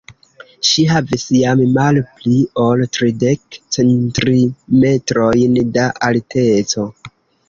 [0.67, 6.87] Ŝi havis jam malpli ol tridek centimetrojn da alteco.